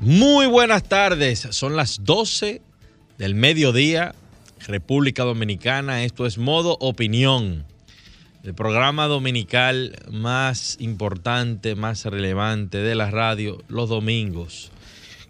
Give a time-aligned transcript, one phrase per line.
[0.00, 2.62] Muy buenas tardes, son las 12
[3.18, 4.14] del mediodía,
[4.68, 7.64] República Dominicana, esto es Modo Opinión,
[8.44, 14.70] el programa dominical más importante, más relevante de la radio los domingos.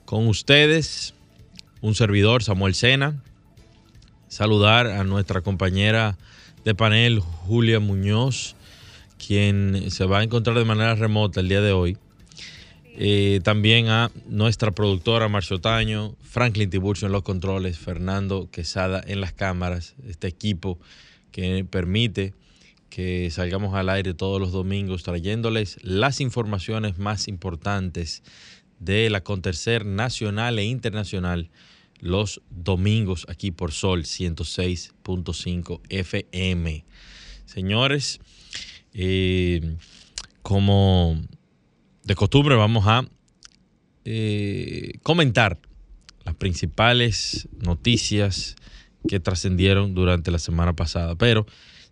[0.05, 1.15] Con ustedes,
[1.81, 3.23] un servidor, Samuel Sena,
[4.29, 6.19] saludar a nuestra compañera
[6.67, 8.55] de panel, Julia Muñoz,
[9.17, 11.97] quien se va a encontrar de manera remota el día de hoy.
[13.01, 19.21] Eh, también a nuestra productora Marcio Taño, Franklin Tiburcio en los controles, Fernando Quesada en
[19.21, 20.81] las cámaras, este equipo
[21.31, 22.35] que permite
[22.91, 28.25] que salgamos al aire todos los domingos trayéndoles las informaciones más importantes
[28.81, 31.51] del acontecer nacional e internacional
[32.01, 36.85] los domingos aquí por Sol 106.5 FM.
[37.47, 38.19] Señores,
[38.93, 39.77] eh,
[40.43, 41.23] como
[42.09, 43.05] de costumbre vamos a
[44.07, 45.59] eh, comentar
[46.25, 48.57] las principales noticias
[49.07, 51.17] que trascendieron durante la semana pasada.
[51.17, 51.47] Pero,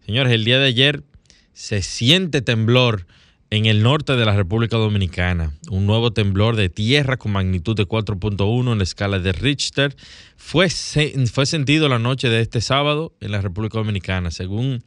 [0.06, 1.04] señores, el día de ayer
[1.52, 3.06] se siente temblor
[3.50, 5.52] en el norte de la República Dominicana.
[5.70, 9.96] Un nuevo temblor de tierra con magnitud de 4.1 en la escala de Richter
[10.36, 14.82] fue, fue sentido la noche de este sábado en la República Dominicana, según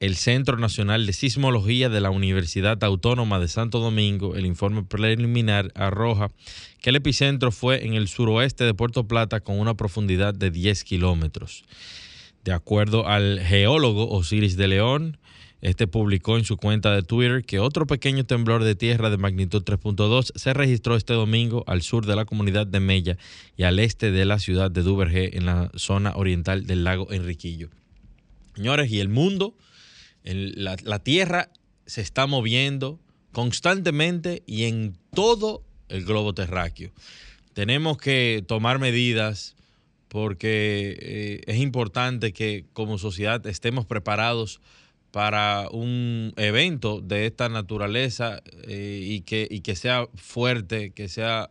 [0.00, 4.34] el Centro Nacional de Sismología de la Universidad Autónoma de Santo Domingo.
[4.34, 6.32] El informe preliminar arroja
[6.80, 10.84] que el epicentro fue en el suroeste de Puerto Plata con una profundidad de 10
[10.84, 11.64] kilómetros.
[12.44, 15.18] De acuerdo al geólogo Osiris de León,
[15.60, 19.62] este publicó en su cuenta de Twitter que otro pequeño temblor de tierra de magnitud
[19.62, 23.18] 3.2 se registró este domingo al sur de la comunidad de Mella
[23.58, 27.68] y al este de la ciudad de Duvergé en la zona oriental del lago Enriquillo.
[28.54, 29.54] Señores, y el mundo,
[30.24, 31.50] la, tierra
[31.86, 33.00] se está moviendo
[33.32, 36.92] constantemente y en todo el globo terráqueo.
[37.52, 39.56] Tenemos que tomar medidas
[40.08, 44.60] porque eh, es importante que como sociedad estemos preparados
[45.10, 51.50] para un evento de esta naturaleza eh, y, que, y que sea fuerte, que sea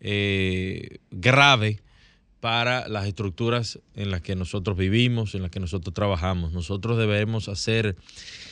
[0.00, 1.80] eh, grave
[2.40, 6.52] para las estructuras en las que nosotros vivimos, en las que nosotros trabajamos.
[6.52, 7.96] Nosotros debemos hacer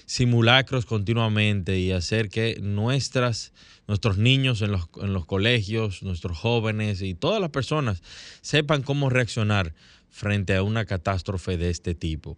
[0.06, 3.52] simulacros continuamente y hacer que nuestras,
[3.86, 8.02] nuestros niños en los, en los colegios, nuestros jóvenes y todas las personas
[8.42, 9.74] sepan cómo reaccionar
[10.10, 12.36] frente a una catástrofe de este tipo.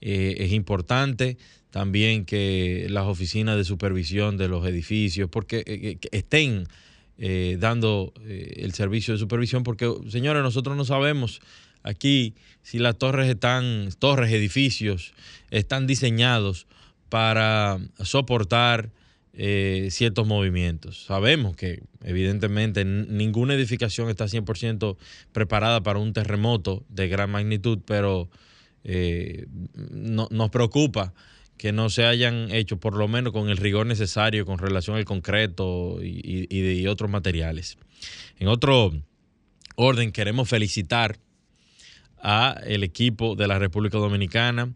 [0.00, 1.38] Eh, es importante
[1.70, 6.68] también que las oficinas de supervisión de los edificios, porque eh, estén
[7.18, 11.40] eh, dando el servicio de supervisión, porque señores, nosotros no sabemos
[11.82, 15.14] aquí si las torres están, torres, edificios,
[15.50, 16.66] están diseñados
[17.08, 18.90] para soportar
[19.88, 21.04] ciertos movimientos.
[21.06, 24.96] Sabemos que evidentemente ninguna edificación está 100%
[25.32, 28.30] preparada para un terremoto de gran magnitud, pero
[28.84, 29.46] eh,
[29.90, 31.14] no, nos preocupa
[31.56, 35.04] que no se hayan hecho, por lo menos con el rigor necesario con relación al
[35.04, 37.78] concreto y, otros materiales.
[38.38, 38.92] En otro
[39.76, 41.18] orden, queremos felicitar
[42.22, 44.72] a el equipo de la República Dominicana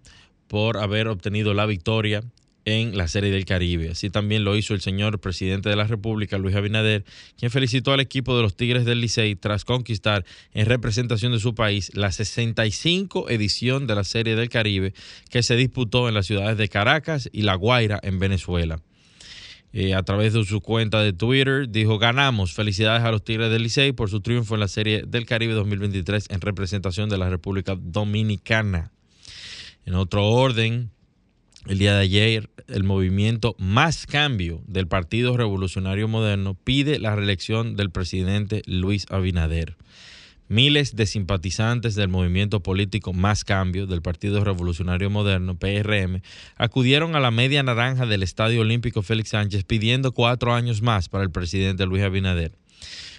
[0.46, 2.22] por haber obtenido la victoria
[2.68, 3.90] en la Serie del Caribe.
[3.90, 7.02] Así también lo hizo el señor presidente de la República, Luis Abinader,
[7.38, 11.54] quien felicitó al equipo de los Tigres del Licey tras conquistar en representación de su
[11.54, 14.92] país la 65 edición de la Serie del Caribe
[15.30, 18.82] que se disputó en las ciudades de Caracas y La Guaira en Venezuela.
[19.72, 23.62] Eh, a través de su cuenta de Twitter dijo, ganamos, felicidades a los Tigres del
[23.62, 27.76] Licey por su triunfo en la Serie del Caribe 2023 en representación de la República
[27.80, 28.92] Dominicana.
[29.86, 30.90] En otro orden,
[31.66, 37.76] el día de ayer, el movimiento Más Cambio del Partido Revolucionario Moderno pide la reelección
[37.76, 39.76] del presidente Luis Abinader.
[40.48, 46.22] Miles de simpatizantes del movimiento político Más Cambio del Partido Revolucionario Moderno, PRM,
[46.56, 51.24] acudieron a la media naranja del Estadio Olímpico Félix Sánchez pidiendo cuatro años más para
[51.24, 52.52] el presidente Luis Abinader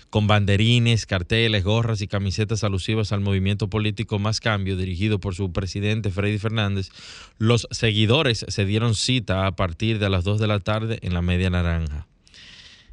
[0.09, 5.51] con banderines, carteles, gorras y camisetas alusivas al movimiento político Más Cambio, dirigido por su
[5.51, 6.89] presidente Freddy Fernández,
[7.37, 11.21] los seguidores se dieron cita a partir de las 2 de la tarde en la
[11.21, 12.07] Media Naranja.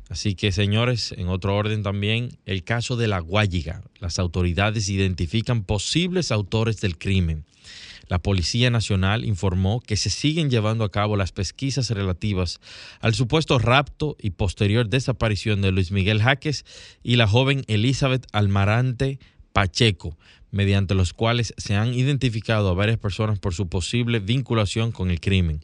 [0.08, 3.82] Así que, señores, en otro orden también, el caso de la Guayiga.
[3.98, 7.44] Las autoridades identifican posibles autores del crimen.
[8.08, 12.60] La Policía Nacional informó que se siguen llevando a cabo las pesquisas relativas
[13.00, 16.64] al supuesto rapto y posterior desaparición de Luis Miguel Jaques
[17.02, 19.18] y la joven Elizabeth Almarante
[19.52, 20.16] Pacheco,
[20.56, 25.20] mediante los cuales se han identificado a varias personas por su posible vinculación con el
[25.20, 25.60] crimen.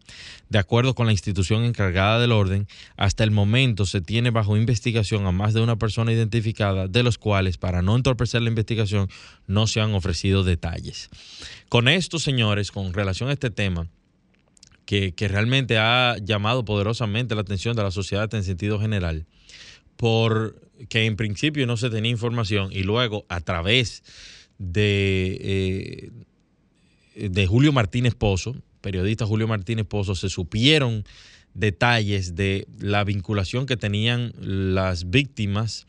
[0.50, 5.26] De acuerdo con la institución encargada del orden, hasta el momento se tiene bajo investigación
[5.26, 9.08] a más de una persona identificada, de los cuales, para no entorpecer la investigación,
[9.46, 11.08] no se han ofrecido detalles.
[11.70, 13.88] Con esto, señores, con relación a este tema,
[14.84, 19.24] que, realmente ha llamado poderosamente la atención de la sociedad en sentido general,
[19.96, 24.02] por que en principio no se tenía información y luego a través
[24.58, 26.10] de,
[27.14, 31.04] eh, de Julio Martínez Pozo, periodista Julio Martínez Pozo, se supieron
[31.54, 35.86] detalles de la vinculación que tenían las víctimas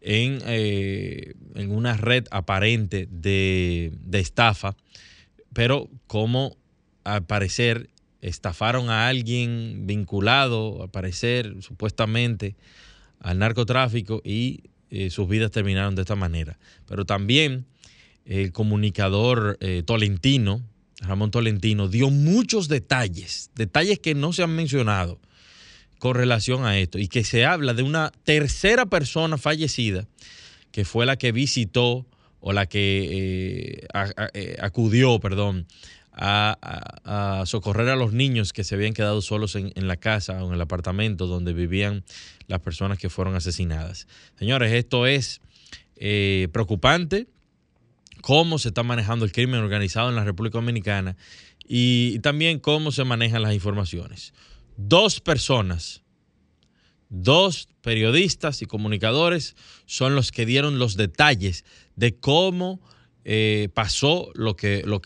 [0.00, 4.76] en, eh, en una red aparente de, de, estafa,
[5.52, 6.56] pero como
[7.04, 7.90] al parecer
[8.22, 12.54] estafaron a alguien vinculado, al parecer supuestamente,
[13.18, 16.58] al narcotráfico y eh, sus vidas terminaron de esta manera.
[16.86, 17.66] Pero también
[18.30, 20.62] el comunicador eh, Tolentino,
[21.00, 25.18] Ramón Tolentino, dio muchos detalles, detalles que no se han mencionado
[25.98, 30.06] con relación a esto y que se habla de una tercera persona fallecida
[30.70, 32.06] que fue la que visitó
[32.38, 33.86] o la que eh,
[34.34, 35.66] eh, acudió, perdón,
[36.12, 40.54] a, socorrer a los niños que se habían quedado solos en, la casa o en
[40.54, 42.04] el apartamento donde vivían
[42.46, 44.06] las personas que fueron asesinadas.
[44.38, 45.40] Señores, esto es
[46.52, 47.26] preocupante
[48.22, 51.16] cómo se está manejando el crimen organizado en la República Dominicana
[51.66, 54.34] y también cómo se manejan las informaciones.
[54.76, 56.02] Dos personas,
[57.08, 59.56] dos periodistas y comunicadores
[59.86, 61.64] son los que dieron los detalles
[61.96, 62.80] de cómo
[63.24, 65.00] eh, pasó lo que, lo,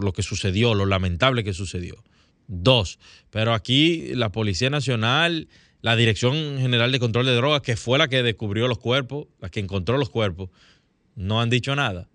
[0.00, 2.02] lo que sucedió, lo lamentable que sucedió.
[2.48, 2.98] Dos.
[3.30, 5.48] Pero aquí la Policía Nacional,
[5.82, 9.50] la Dirección General de Control de Drogas, que fue la que descubrió los cuerpos, la
[9.50, 10.50] que encontró los cuerpos,
[11.14, 12.08] no han dicho nada.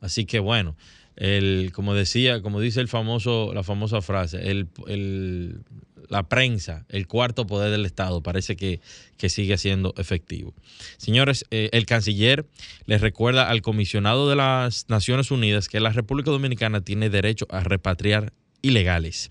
[0.00, 0.76] Así que bueno,
[1.16, 5.60] el, como decía, como dice el famoso, la famosa frase, el,
[6.08, 8.80] la prensa, el cuarto poder del Estado, parece que,
[9.28, 10.54] sigue siendo efectivo.
[10.98, 12.46] Señores, eh, el canciller
[12.84, 17.60] les recuerda al comisionado de las Naciones Unidas que la República Dominicana tiene derecho a
[17.60, 18.32] repatriar
[18.62, 19.30] ilegales.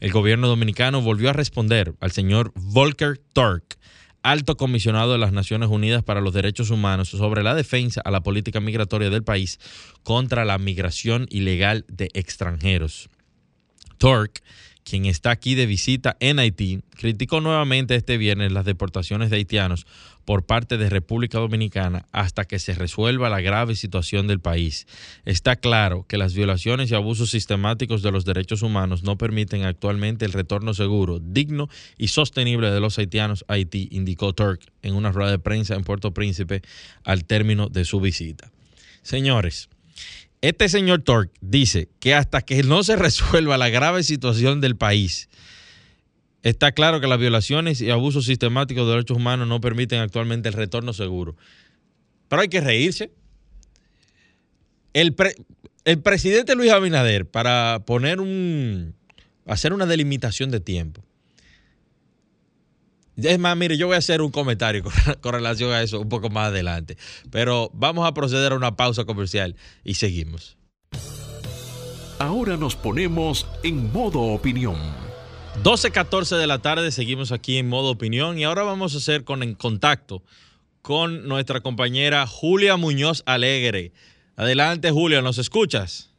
[0.00, 3.78] El gobierno dominicano volvió a responder al señor Volker Turk
[4.22, 8.22] alto comisionado de las Naciones Unidas para los Derechos Humanos sobre la defensa a la
[8.22, 9.58] política migratoria del país
[10.02, 13.08] contra la migración ilegal de extranjeros.
[13.98, 14.42] Turk
[14.84, 19.86] quien está aquí de visita en Haití, criticó nuevamente este viernes las deportaciones de haitianos
[20.24, 24.86] por parte de República Dominicana hasta que se resuelva la grave situación del país.
[25.24, 30.24] Está claro que las violaciones y abusos sistemáticos de los derechos humanos no permiten actualmente
[30.24, 31.68] el retorno seguro, digno
[31.98, 35.84] y sostenible de los haitianos a Haití, indicó Turk en una rueda de prensa en
[35.84, 36.62] Puerto Príncipe
[37.04, 38.50] al término de su visita.
[39.02, 39.68] Señores,
[40.42, 45.28] este señor Tork dice que hasta que no se resuelva la grave situación del país,
[46.42, 50.54] está claro que las violaciones y abusos sistemáticos de derechos humanos no permiten actualmente el
[50.54, 51.36] retorno seguro.
[52.28, 53.12] Pero hay que reírse.
[54.94, 55.14] El,
[55.84, 58.94] el presidente Luis Abinader, para poner un.
[59.46, 61.04] hacer una delimitación de tiempo,
[63.16, 64.82] es más, mire, yo voy a hacer un comentario
[65.20, 66.96] con, relación a eso un poco más adelante.
[67.30, 70.56] Pero vamos a proceder a una pausa comercial y seguimos.
[72.18, 74.76] Ahora nos ponemos en modo opinión.
[75.62, 79.42] 12.14 de la tarde, seguimos aquí en modo opinión y ahora vamos a hacer con
[79.42, 80.22] en contacto
[80.80, 83.92] con nuestra compañera Julia Muñoz Alegre.
[84.36, 86.10] Adelante, Julia, ¿nos escuchas?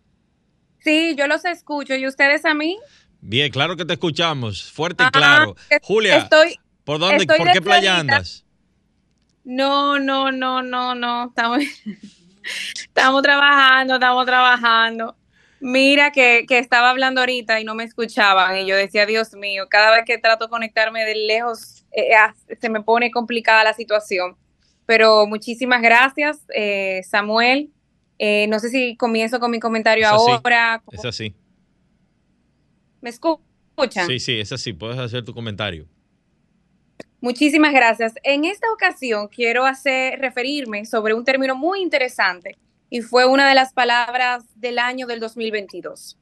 [0.80, 1.96] Sí, yo los escucho.
[1.96, 2.78] ¿Y ustedes a mí?
[3.22, 5.56] Bien, claro que te escuchamos, fuerte y claro.
[5.82, 7.26] Julia, estoy, ¿Por dónde?
[7.26, 8.46] ¿Por qué playa andas?
[9.44, 11.28] No, no, no, no, no.
[11.28, 11.60] Estamos,
[12.76, 15.16] estamos trabajando, estamos trabajando.
[15.60, 19.96] Mira que, estaba hablando ahorita y no me escuchaban y yo decía, Dios mío, cada
[19.96, 24.36] vez que trato de conectarme de lejos eh, eh, se me pone complicada la situación.
[24.86, 27.72] Pero muchísimas gracias, eh, Samuel.
[28.20, 30.84] no sé si comienzo con mi comentario ahora.
[30.92, 31.34] Es así.
[33.00, 34.08] ¿Me escuchan?
[34.08, 34.74] Sí, sí, es así.
[34.74, 35.88] Puedes hacer tu comentario.
[37.24, 38.16] Muchísimas gracias.
[38.24, 42.58] En esta ocasión quiero hacer referirme sobre un término muy interesante
[42.90, 46.20] y fue una de las palabras del año del 2022.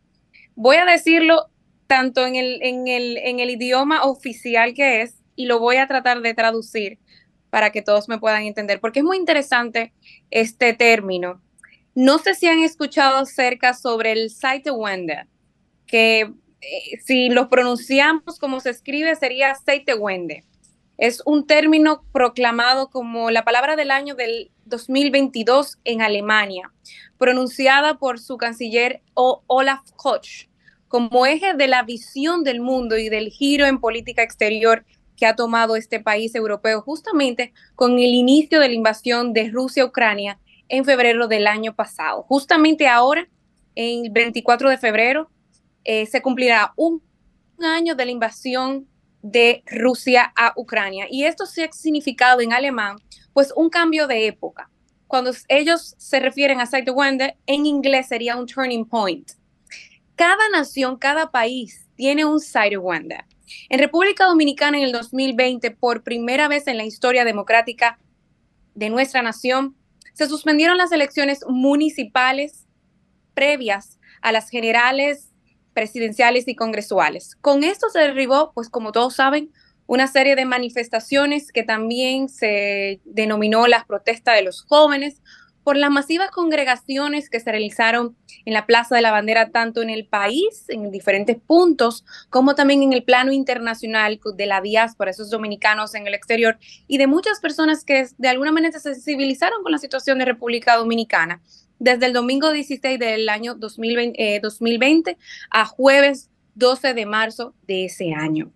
[0.54, 1.48] Voy a decirlo
[1.88, 6.36] tanto en el, en el, idioma oficial que es y lo voy a tratar de
[6.36, 7.00] traducir
[7.50, 9.94] para que todos me puedan entender, porque es muy interesante
[10.30, 11.42] este término.
[11.96, 15.26] No sé si han escuchado acerca sobre el site Wende,
[15.88, 16.32] que
[16.62, 19.58] eh, si lo pronunciamos como se escribe sería
[19.98, 20.44] Wende.
[20.98, 26.72] Es un término proclamado como la palabra del año del 2022 en Alemania,
[27.18, 30.48] pronunciada por su canciller Olaf Koch
[30.92, 34.84] como eje de la visión del mundo y del giro en política exterior
[35.16, 39.84] que ha tomado este país europeo justamente con el inicio de la invasión de Rusia
[39.84, 42.24] a Ucrania en febrero del año pasado.
[42.24, 43.26] Justamente ahora,
[43.74, 45.32] el 24 de febrero,
[45.86, 47.02] eh, se cumplirá un
[47.64, 48.86] año de la invasión
[49.22, 51.08] de Rusia a Ucrania.
[51.10, 52.98] Y esto se ha significado en alemán,
[53.34, 54.70] pues un cambio de época.
[55.08, 59.32] Cuando ellos se refieren a Zeitwende, en inglés sería un turning point.
[60.16, 63.26] Cada nación, cada país tiene un Zeitwende.
[63.70, 68.00] En República Dominicana en el 2020, por primera vez en la historia democrática
[68.74, 69.76] de nuestra nación,
[70.14, 72.68] se suspendieron las elecciones municipales
[73.34, 75.31] previas a las generales
[75.74, 77.36] presidenciales y congresuales.
[77.42, 79.52] Con esto se derribó, pues como todos saben,
[79.88, 85.22] una serie de manifestaciones que también se denominó las protestas de los jóvenes
[85.64, 89.90] por las masivas congregaciones que se realizaron en la Plaza de la Bandera, tanto en
[89.90, 95.30] el país, en diferentes puntos, como también en el plano internacional de la diáspora, esos
[95.30, 99.72] dominicanos en el exterior, y de muchas personas que de alguna manera se sensibilizaron con
[99.72, 101.42] la situación de República Dominicana
[101.82, 105.18] desde el domingo 16 del año 2020, 2020 eh,
[105.50, 108.52] a jueves 12 de marzo de ese año.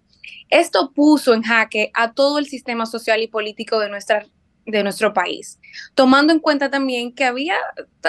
[0.51, 4.27] Esto puso en jaque a todo el sistema social y político de, nuestra,
[4.67, 5.59] de nuestro país,
[5.95, 7.57] tomando en cuenta también que había,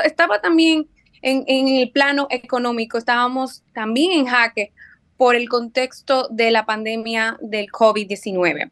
[0.05, 0.87] estaba también
[1.23, 4.75] en, en el plano económico, estábamos también en jaque
[5.17, 8.71] por el contexto de la pandemia del COVID-19.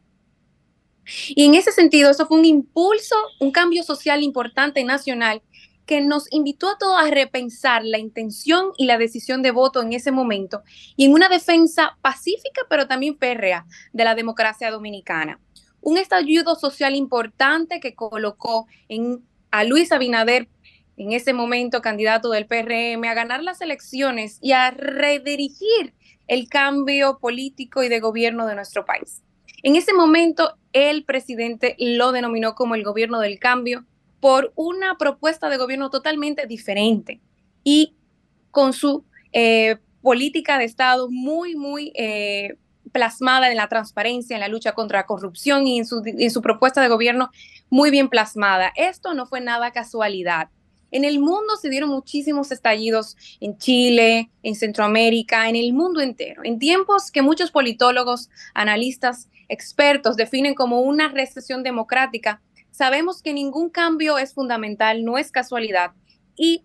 [1.29, 5.41] Y en ese sentido, eso fue un impulso, un cambio social importante nacional
[5.85, 9.93] que nos invitó a todos a repensar la intención y la decisión de voto en
[9.93, 10.63] ese momento
[10.95, 15.39] y en una defensa pacífica pero también férrea de la democracia dominicana.
[15.81, 20.47] Un estallido social importante que colocó en, a Luis Abinader,
[20.97, 25.93] en ese momento candidato del PRM, a ganar las elecciones y a redirigir
[26.27, 29.21] el cambio político y de gobierno de nuestro país.
[29.61, 33.85] En ese momento, el presidente lo denominó como el gobierno del cambio
[34.25, 37.21] por una propuesta de gobierno totalmente diferente
[37.63, 37.93] y
[38.49, 42.57] con su eh, política de Estado muy, muy eh,
[42.91, 46.41] plasmada en la transparencia, en la lucha contra la corrupción y en su, en su
[46.41, 47.29] propuesta de gobierno
[47.69, 48.73] muy bien plasmada.
[48.75, 50.49] Esto no fue nada casualidad.
[50.89, 56.41] En el mundo se dieron muchísimos estallidos en Chile, en Centroamérica, en el mundo entero,
[56.43, 62.41] en tiempos que muchos politólogos, analistas, expertos definen como una recesión democrática
[62.75, 65.91] Sabemos que ningún cambio es fundamental, no es casualidad
[66.35, 66.61] y,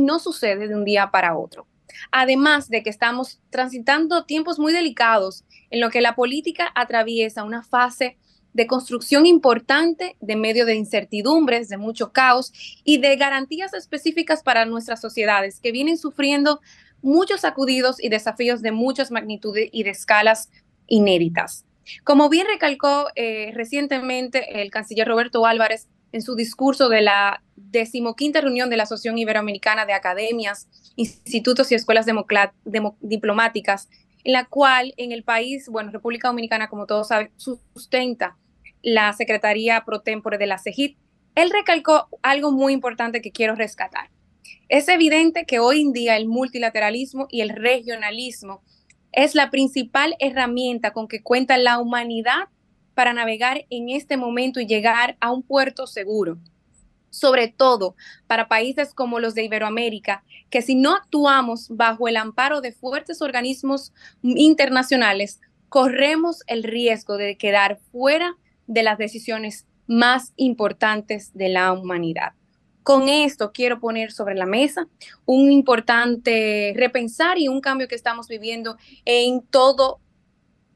[0.00, 1.66] no sucede de un día para otro.
[2.10, 7.62] Además de que estamos transitando tiempos muy delicados en lo que la política atraviesa una
[7.62, 8.16] fase
[8.54, 14.64] de construcción importante de medio de incertidumbres, de mucho caos y de garantías específicas para
[14.64, 16.62] nuestras sociedades que vienen sufriendo
[17.02, 20.48] muchos sacudidos y desafíos de muchas magnitudes y de escalas
[20.86, 21.66] inéditas.
[22.04, 28.40] Como bien recalcó eh, recientemente el canciller Roberto Álvarez en su discurso de la decimoquinta
[28.40, 32.06] reunión de la Asociación Iberoamericana de Academias, Institutos y Escuelas
[33.00, 33.88] Diplomáticas,
[34.24, 38.36] en la cual en el país, bueno, República Dominicana, como todos saben, sustenta
[38.82, 40.96] la Secretaría Pro Tempore de la CEGIT,
[41.34, 44.10] él recalcó algo muy importante que quiero rescatar.
[44.68, 48.62] Es evidente que hoy en día el multilateralismo y el regionalismo
[49.12, 52.48] es la principal herramienta con que cuenta la humanidad
[52.94, 56.38] para navegar en este momento y llegar a un puerto seguro.
[57.10, 57.94] Sobre todo
[58.26, 63.20] para países como los de Iberoamérica, que si no actuamos bajo el amparo de fuertes
[63.20, 63.92] organismos
[64.22, 72.32] internacionales, corremos el riesgo de quedar fuera de las decisiones más importantes de la humanidad.
[72.82, 74.88] Con esto quiero poner sobre la mesa
[75.24, 80.00] un importante repensar y un cambio que estamos viviendo en todo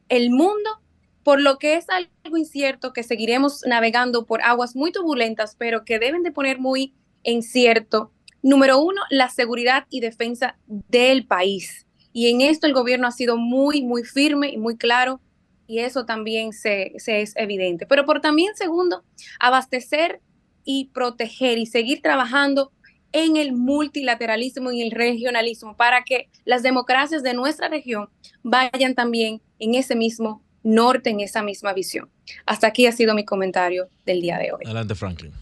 [0.08, 0.80] el mundo,
[1.25, 5.98] por lo que es algo incierto que seguiremos navegando por aguas muy turbulentas, pero que
[5.98, 6.94] deben de poner muy
[7.25, 11.86] en cierto, número uno, la seguridad y defensa del país.
[12.12, 15.20] Y en esto el gobierno ha sido muy, muy firme y muy claro,
[15.66, 17.86] y eso también se, se es evidente.
[17.86, 19.02] Pero por también, segundo,
[19.40, 20.20] abastecer
[20.66, 22.73] y proteger y seguir trabajando
[23.12, 28.11] en el multilateralismo y el regionalismo para que las democracias de nuestra región
[28.42, 32.11] vayan también en ese mismo norte en esa misma visión.
[32.44, 34.64] Hasta aquí ha sido mi comentario del día de hoy.
[34.64, 35.32] Adelante, Franklin.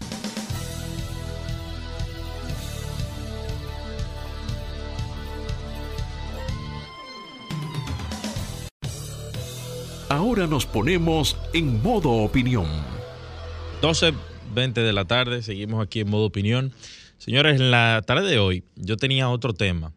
[10.11, 12.67] Ahora nos ponemos en modo opinión.
[14.55, 16.73] 12.20 de la tarde, seguimos aquí en modo opinión.
[17.19, 19.93] Señores, en la tarde de hoy yo tenía otro tema,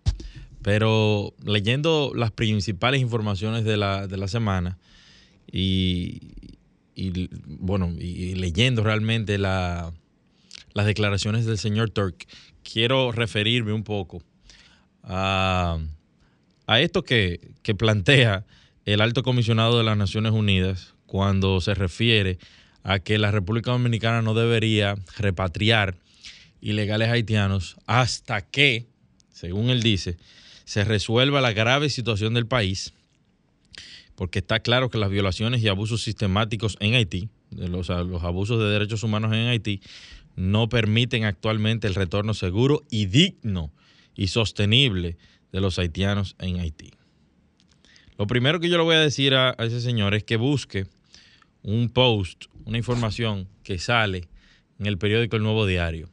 [0.62, 4.78] pero leyendo las principales informaciones de la, de la semana
[5.52, 6.22] y,
[7.46, 9.94] bueno, y leyendo realmente la,
[10.74, 12.28] las declaraciones del señor Turk,
[12.64, 14.22] quiero referirme un poco
[15.04, 15.80] a,
[16.66, 18.46] a esto que, que plantea
[18.86, 22.57] el alto comisionado de las Naciones Unidas cuando se refiere a
[23.04, 25.98] que la República Dominicana no debería repatriar
[26.62, 28.88] ilegales haitianos hasta que,
[29.32, 30.18] según él dice,
[30.64, 32.94] se resuelva la grave situación del país,
[34.16, 38.66] porque está claro que las violaciones y abusos sistemáticos en Haití, los, los abusos de
[38.66, 39.82] derechos humanos en Haití,
[40.36, 43.72] no permiten actualmente el retorno seguro y digno
[44.16, 45.18] y sostenible
[45.52, 46.92] de los haitianos en Haití.
[48.18, 50.88] Lo primero que yo le voy a decir a, ese señor es que busque
[51.68, 54.30] un post, una información que sale
[54.80, 56.10] en el periódico El Nuevo Diario.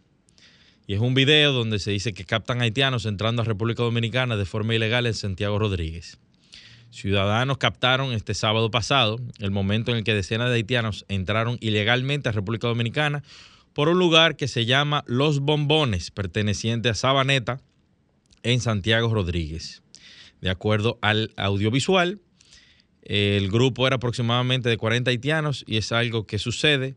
[0.89, 4.47] Y es un video donde se dice que captan haitianos entrando a República Dominicana de
[4.47, 6.19] forma ilegal en Santiago Rodríguez.
[6.91, 12.29] Ciudadanos captaron este sábado pasado el momento en el que decenas de haitianos entraron ilegalmente
[12.29, 13.23] a República Dominicana
[13.75, 17.61] por un lugar que se llama Los Bombones, perteneciente a Sabaneta,
[18.43, 19.85] en Santiago Rodríguez.
[20.41, 22.19] De acuerdo al audiovisual,
[23.05, 26.97] el grupo era aproximadamente de 40 haitianos y es algo que sucede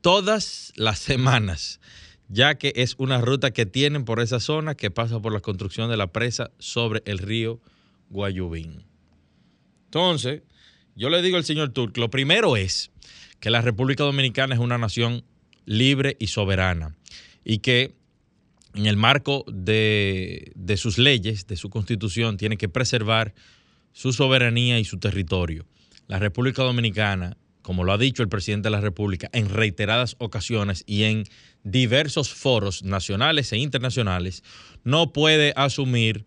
[0.00, 1.80] todas las semanas,
[2.28, 5.90] ya que es una ruta que tienen por esa zona que pasa por la construcción
[5.90, 7.60] de la presa sobre el río
[8.10, 8.84] Guayubín.
[9.86, 10.42] Entonces,
[10.94, 12.90] yo le digo al señor Turk, lo primero es
[13.40, 15.24] que la República Dominicana es una nación
[15.64, 16.94] libre y soberana
[17.44, 17.94] y que
[18.74, 23.34] en el marco de, sus leyes, de su constitución, tiene que preservar
[23.92, 25.66] su soberanía y su territorio.
[26.06, 30.84] La República Dominicana, como lo ha dicho el presidente de la República en reiteradas ocasiones
[30.86, 31.24] y en
[31.62, 34.42] diversos foros nacionales e internacionales,
[34.84, 36.26] no puede asumir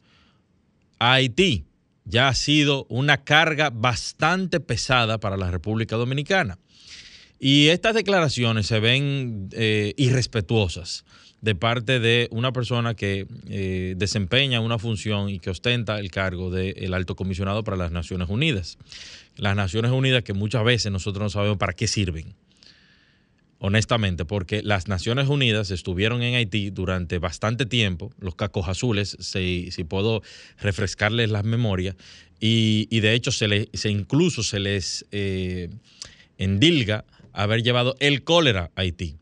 [0.99, 1.65] a Haití.
[2.05, 6.59] Ya ha sido una carga bastante pesada para la República Dominicana.
[7.39, 11.03] Y estas declaraciones se ven eh, irrespetuosas
[11.41, 16.49] de parte de una persona que eh, desempeña una función y que ostenta el cargo
[16.49, 18.77] del alto comisionado para las Naciones Unidas.
[19.35, 22.33] Las Naciones Unidas que muchas veces nosotros no sabemos para qué sirven.
[23.59, 29.69] Honestamente, porque las Naciones Unidas estuvieron en Haití durante bastante tiempo, los cacos azules, si,
[29.87, 30.23] puedo
[30.59, 31.95] refrescarles las memorias,
[32.39, 35.69] y, de hecho se, se incluso se les eh,
[36.37, 39.17] endilga haber llevado el cólera a Haití.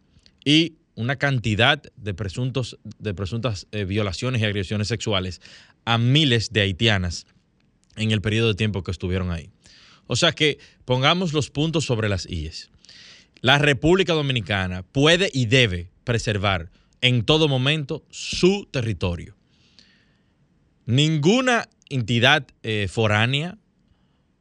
[0.45, 5.41] Y una cantidad de, presuntos, de presuntas eh, violaciones y agresiones sexuales
[5.86, 7.26] a miles de haitianas
[7.95, 9.49] en el periodo de tiempo que estuvieron ahí.
[10.08, 12.69] O sea que pongamos los puntos sobre las IES.
[13.41, 16.71] La República Dominicana puede y debe preservar
[17.02, 19.36] en todo momento su territorio.
[20.86, 23.58] Ninguna entidad eh, foránea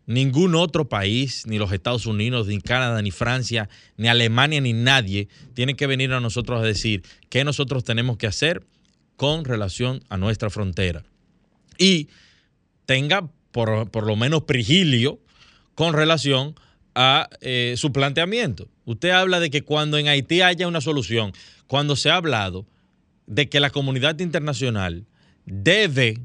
[0.06, 5.28] Ningún otro país, ni los Estados Unidos, ni Canadá, ni Francia, ni Alemania, ni nadie
[5.54, 8.66] tiene que venir a nosotros a decir qué nosotros tenemos que hacer
[9.16, 11.04] con relación a nuestra frontera.
[11.78, 12.08] Y
[12.86, 15.20] tenga por, lo menos prigilio
[15.74, 16.54] con relación
[16.94, 18.68] a eh, su planteamiento.
[18.84, 21.32] Usted habla de que cuando en Haití haya una solución,
[21.66, 22.66] cuando se ha hablado
[23.26, 25.06] de que la comunidad internacional
[25.46, 26.18] debe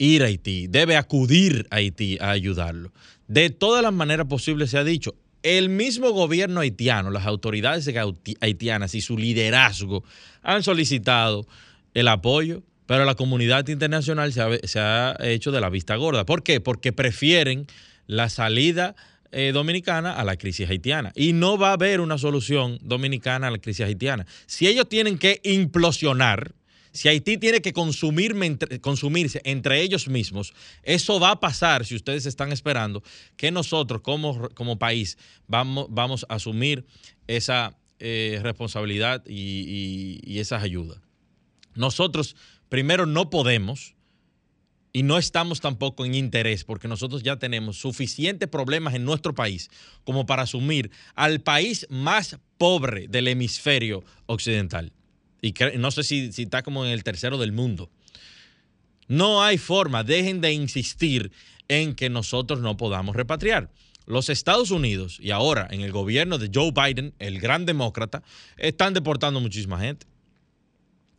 [0.00, 2.90] ir a Haití, debe acudir a Haití a ayudarlo.
[3.28, 7.88] De todas las maneras posibles se ha dicho, el mismo gobierno haitiano, las autoridades
[8.40, 10.02] haitianas y su liderazgo
[10.42, 11.46] han solicitado
[11.94, 16.26] el apoyo, pero la comunidad internacional se ha, hecho de la vista gorda.
[16.26, 16.60] ¿Por qué?
[16.60, 17.66] Porque prefieren
[18.06, 18.96] la salida
[19.32, 21.12] eh, dominicana a la crisis haitiana.
[21.14, 24.26] Y no va a haber una solución dominicana a la crisis haitiana.
[24.46, 26.52] Si ellos tienen que implosionar,
[26.92, 32.52] si Haití tiene que consumirse entre ellos mismos, eso va a pasar si ustedes están
[32.52, 33.02] esperando
[33.36, 36.84] que nosotros como, como país vamos, vamos a asumir
[37.26, 41.00] esa eh, responsabilidad y, y esas ayudas.
[41.74, 42.34] Nosotros
[42.68, 43.94] primero no podemos
[44.92, 49.70] y no estamos tampoco en interés porque nosotros ya tenemos suficientes problemas en nuestro país
[50.02, 54.92] como para asumir al país más pobre del hemisferio occidental
[55.42, 57.90] y no sé si, está como en el tercero del mundo.
[59.08, 61.32] No hay forma, dejen de insistir
[61.68, 63.70] en que nosotros no podamos repatriar.
[64.06, 68.22] los Estados Unidos y ahora en el gobierno de Joe Biden, el gran demócrata,
[68.56, 70.06] están deportando muchísima gente.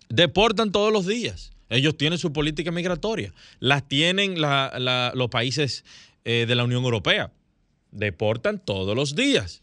[0.10, 1.54] Deportan todos los días.
[1.70, 3.34] Ellos tienen su política migratoria.
[3.60, 5.86] Las tienen los países
[6.26, 7.32] eh, de la Unión Europea.
[7.92, 9.62] Deportan todos los días.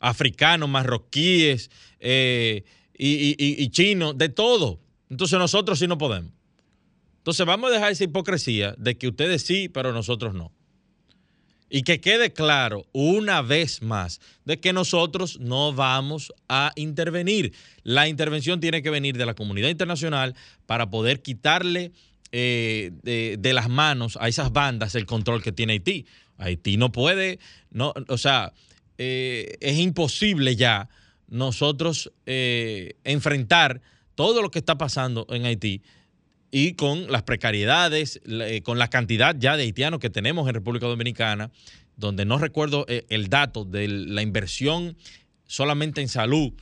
[0.00, 2.64] Africanos, marroquíes eh,
[2.96, 4.80] y chinos, de todo.
[5.10, 6.32] Entonces nosotros sí no podemos.
[7.24, 10.52] Entonces vamos a dejar esa hipocresía de que ustedes sí, pero nosotros no.
[11.70, 17.54] Y que quede claro una vez más de que nosotros no vamos a intervenir.
[17.82, 20.34] La intervención tiene que venir de la comunidad internacional
[20.66, 21.92] para poder quitarle
[22.30, 26.04] eh, de, las manos a esas bandas el control que tiene Haití.
[26.36, 27.38] Haití no puede,
[27.70, 28.52] no, o sea,
[28.98, 30.90] eh, es imposible ya
[31.34, 33.82] nosotros eh, enfrentar
[34.14, 35.82] todo lo que está pasando en Haití
[36.52, 40.86] y con las precariedades, eh, con la cantidad ya de haitianos que tenemos en República
[40.86, 41.50] Dominicana,
[41.96, 44.96] donde no recuerdo eh, el dato de la inversión
[45.44, 46.52] solamente en salud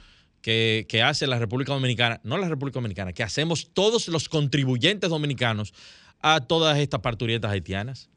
[0.40, 5.74] que, hace la República Dominicana, no la República Dominicana, que hacemos todos los contribuyentes dominicanos
[6.22, 8.08] a todas estas parturientas haitianas.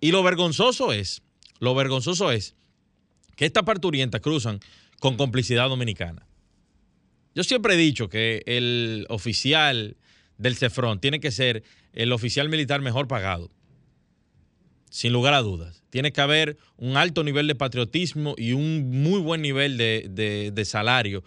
[0.00, 1.22] Y lo vergonzoso es,
[1.60, 2.56] lo vergonzoso es
[3.36, 4.58] que estas parturientas cruzan
[5.00, 6.26] con complicidad dominicana.
[7.34, 9.96] Yo siempre he dicho que el oficial
[10.38, 13.50] del CEFRON tiene que ser el oficial militar mejor pagado.
[14.90, 15.82] Sin lugar a dudas.
[15.90, 21.24] Tiene que haber un alto nivel de patriotismo y un muy buen nivel de, salario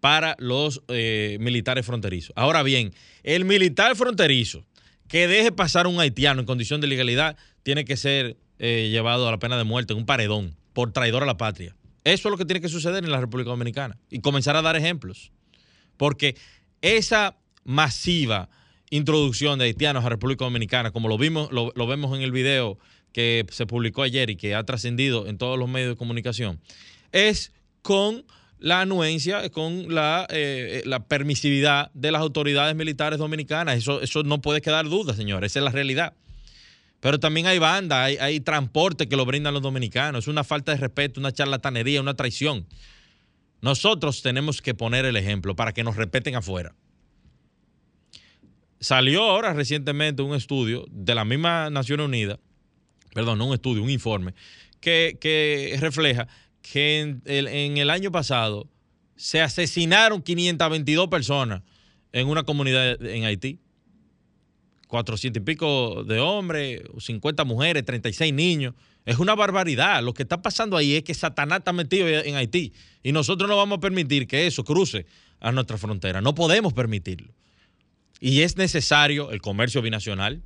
[0.00, 2.32] para los eh, militares fronterizos.
[2.36, 2.92] Ahora bien,
[3.22, 4.64] el militar fronterizo
[5.08, 9.30] que deje pasar un haitiano en condición de legalidad tiene que ser eh, llevado a
[9.30, 11.76] la pena de muerte en un paredón por traidor a la patria.
[12.06, 14.76] Eso es lo que tiene que suceder en la República Dominicana y comenzar a dar
[14.76, 15.32] ejemplos.
[15.96, 16.36] Porque
[16.80, 18.48] esa masiva
[18.90, 22.78] introducción de haitianos a República Dominicana, como lo vimos, lo, vemos en el video
[23.10, 26.60] que se publicó ayer y que ha trascendido en todos los medios de comunicación,
[27.10, 28.24] es con
[28.60, 33.78] la anuencia, con la, eh, la, permisividad de las autoridades militares dominicanas.
[33.78, 36.14] Eso, eso no puede quedar duda, señores, esa es la realidad.
[37.06, 40.24] Pero también hay banda, hay, transporte que lo brindan los dominicanos.
[40.24, 42.66] Es una falta de respeto, una charlatanería, una traición.
[43.60, 46.74] Nosotros tenemos que poner el ejemplo para que nos respeten afuera.
[48.80, 52.40] Salió ahora recientemente un estudio de la misma Naciones Unidas,
[53.14, 54.34] perdón, no un estudio, un informe,
[54.80, 56.26] que, refleja
[56.60, 57.22] que en
[57.76, 58.68] el, año pasado
[59.14, 61.62] se asesinaron 522 personas
[62.10, 63.60] en una comunidad en Haití.
[64.86, 68.74] 400 y pico de hombres, 50 mujeres, 36 niños.
[69.04, 70.02] Es una barbaridad.
[70.02, 72.72] Lo que está pasando ahí es que Satanás está metido en Haití
[73.02, 75.06] y nosotros no vamos a permitir que eso cruce
[75.40, 76.20] a nuestra frontera.
[76.20, 77.32] No podemos permitirlo.
[78.20, 80.42] Y es necesario el comercio binacional.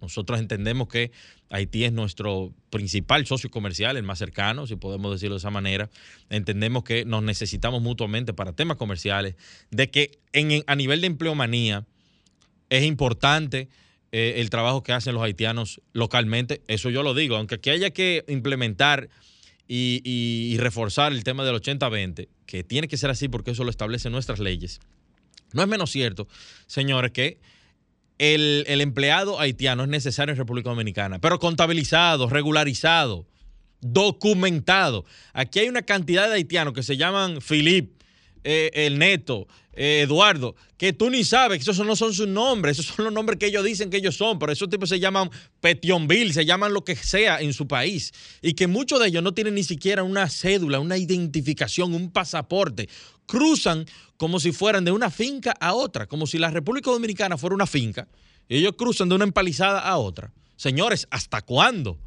[0.00, 1.12] Nosotros entendemos que
[1.48, 5.88] Haití es nuestro principal socio comercial, el más cercano, si podemos decirlo de esa manera.
[6.28, 9.36] Entendemos que nos necesitamos mutuamente para temas comerciales,
[9.70, 10.18] de que
[10.66, 11.86] a nivel de empleomanía
[12.76, 13.68] es importante
[14.12, 16.62] eh, el trabajo que hacen los haitianos localmente.
[16.68, 19.08] Eso yo lo digo, aunque aquí haya que implementar
[19.66, 24.12] y, reforzar el tema del 80-20, que tiene que ser así porque eso lo establecen
[24.12, 24.80] nuestras leyes
[25.54, 26.28] no es menos cierto,
[26.66, 27.38] señores, que
[28.18, 33.26] el, empleado haitiano es necesario en República Dominicana, pero contabilizado, regularizado,
[33.80, 35.04] documentado.
[35.32, 37.92] Aquí hay una cantidad de haitianos que se llaman Philip,
[38.42, 42.78] eh, el Neto, eh, Eduardo, que tú ni sabes, que esos no son sus nombres,
[42.78, 45.30] esos son los nombres que ellos dicen que ellos son, pero esos tipos se llaman
[45.60, 49.34] Petionville, se llaman lo que sea en su país, y que muchos de ellos no
[49.34, 52.88] tienen ni siquiera una cédula, una identificación, un pasaporte,
[53.26, 57.54] cruzan como si fueran de una finca a otra, como si la República Dominicana fuera
[57.54, 58.08] una finca,
[58.48, 60.32] y ellos cruzan de una empalizada a otra.
[60.56, 61.98] Señores, ¿hasta cuándo?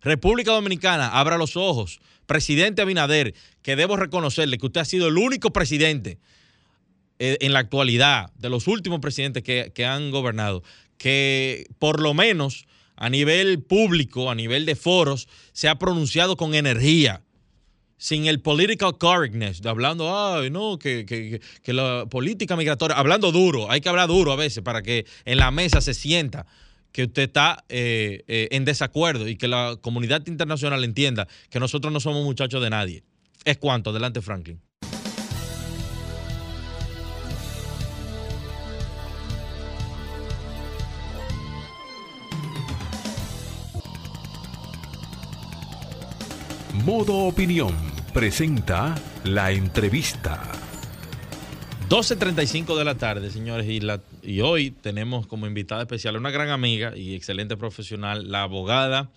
[0.00, 2.00] República Dominicana, abra los ojos.
[2.26, 6.18] Presidente Abinader, que debo reconocerle que usted ha sido el único presidente
[7.18, 10.62] eh, en la actualidad, de los últimos presidentes que, han gobernado,
[10.98, 16.54] que por lo menos a nivel público, a nivel de foros, se ha pronunciado con
[16.54, 17.22] energía
[17.98, 23.80] sin el political correctness, de hablando, ay, no, que, la política migratoria, hablando duro, hay
[23.80, 26.46] que hablar duro a veces para que en la mesa se sienta
[26.92, 31.92] que usted está eh, eh, en desacuerdo y que la comunidad internacional entienda que nosotros
[31.92, 33.02] no somos muchachos de nadie.
[33.44, 34.60] Es cuanto, adelante Franklin.
[46.84, 47.74] Modo Opinión
[48.12, 50.42] presenta la entrevista.
[51.88, 53.80] 12.35 de la tarde, señores, y,
[54.22, 59.10] y hoy tenemos como invitada especial a una gran amiga y excelente profesional, la abogada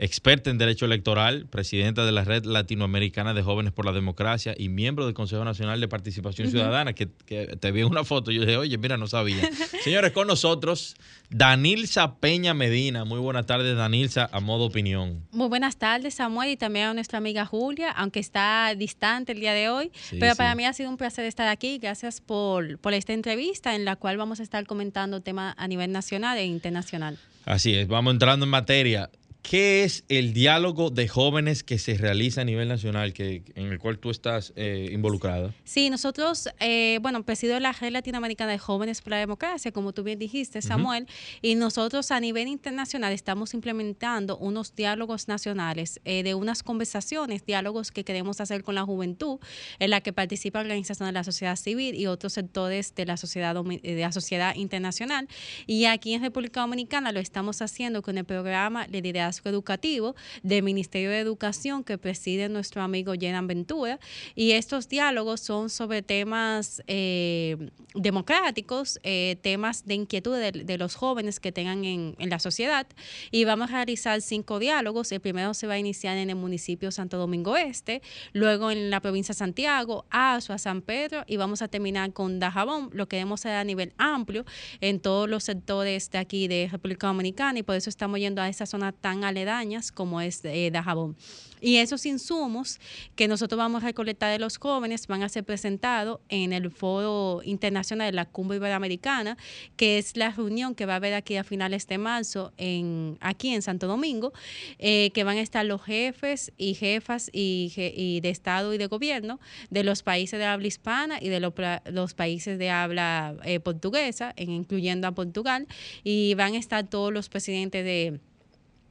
[0.00, 4.70] experta en derecho electoral, presidenta de la Red Latinoamericana de Jóvenes por la Democracia y
[4.70, 8.40] miembro del Consejo Nacional de Participación Ciudadana, que, te vi en una foto y yo
[8.40, 9.46] dije, oye, mira, no sabía.
[9.84, 10.96] Señores, con nosotros,
[11.28, 13.04] Danilza Peña Medina.
[13.04, 15.22] Muy buenas tardes, Danilza, a modo opinión.
[15.32, 19.52] Muy buenas tardes, Samuel, y también a nuestra amiga Julia, aunque está distante el día
[19.52, 21.76] de hoy, pero para mí ha sido un placer estar aquí.
[21.76, 25.92] Gracias por, por esta entrevista en la cual vamos a estar comentando temas a nivel
[25.92, 27.18] nacional e internacional.
[27.44, 29.10] Así es, vamos entrando en materia.
[29.42, 33.78] ¿Qué es el diálogo de jóvenes que se realiza a nivel nacional, que, en el
[33.78, 35.54] cual tú estás eh, involucrada?
[35.64, 40.04] Sí, nosotros, eh, bueno, presido la Red Latinoamericana de Jóvenes por la Democracia, como tú
[40.04, 41.06] bien dijiste, Samuel,
[41.40, 47.90] y nosotros a nivel internacional estamos implementando unos diálogos nacionales eh, de unas conversaciones, diálogos
[47.90, 49.38] que queremos hacer con la juventud,
[49.78, 53.54] en la que participa organizaciones de la sociedad civil y otros sectores de la sociedad,
[53.54, 55.28] de la sociedad internacional.
[55.66, 60.62] Y aquí en República Dominicana lo estamos haciendo con el programa de liderazgo educativo del
[60.62, 63.98] Ministerio de Educación que preside nuestro amigo Jenan Ventura.
[64.34, 71.40] Y estos diálogos son sobre temas eh, democráticos, eh, temas de inquietud de, los jóvenes
[71.40, 72.86] que tengan en, la sociedad.
[73.30, 75.10] Y vamos a realizar cinco diálogos.
[75.12, 79.00] El primero se va a iniciar en el municipio Santo Domingo Este, luego en la
[79.00, 82.90] provincia de Santiago, Azua, San Pedro y vamos a terminar con Dajabón.
[82.92, 84.44] Lo queremos hacer a nivel amplio
[84.80, 88.48] en todos los sectores de aquí de República Dominicana y por eso estamos yendo a
[88.48, 91.16] esa zona tan aledañas como es eh, Dajabón.
[91.60, 92.80] Y esos insumos
[93.16, 97.42] que nosotros vamos a recolectar de los jóvenes van a ser presentados en el Foro
[97.44, 99.36] Internacional de la Cumbre Iberoamericana,
[99.76, 103.52] que es la reunión que va a haber aquí a finales de marzo en, aquí
[103.52, 104.32] en Santo Domingo,
[104.78, 109.40] eh, que van a estar los jefes y jefas y, de Estado y de gobierno
[109.68, 115.06] de los países de habla hispana y de los, países de habla eh, portuguesa, incluyendo
[115.06, 115.66] a Portugal,
[116.04, 118.20] y van a estar todos los presidentes de